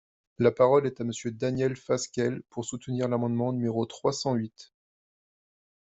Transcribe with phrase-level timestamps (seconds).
[0.39, 4.73] La parole est à Monsieur Daniel Fasquelle, pour soutenir l’amendement numéro trois cent huit.